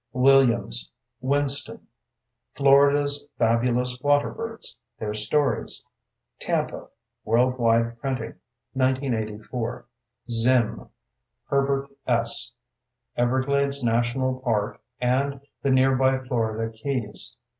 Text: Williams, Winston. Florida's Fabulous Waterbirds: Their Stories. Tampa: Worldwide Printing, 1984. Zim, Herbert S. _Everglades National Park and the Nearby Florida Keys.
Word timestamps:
Williams, 0.13 0.89
Winston. 1.19 1.85
Florida's 2.55 3.27
Fabulous 3.37 3.99
Waterbirds: 4.01 4.75
Their 4.97 5.13
Stories. 5.13 5.83
Tampa: 6.39 6.87
Worldwide 7.23 7.99
Printing, 7.99 8.33
1984. 8.73 9.85
Zim, 10.27 10.89
Herbert 11.45 11.91
S. 12.07 12.51
_Everglades 13.15 13.83
National 13.83 14.39
Park 14.39 14.81
and 14.99 15.39
the 15.61 15.69
Nearby 15.69 16.17
Florida 16.17 16.71
Keys. 16.75 17.37